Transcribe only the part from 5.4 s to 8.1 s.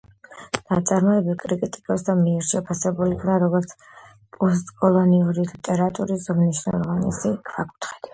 ლიტერატურის უმნიშვნელოვანესი ქვაკუთხედი.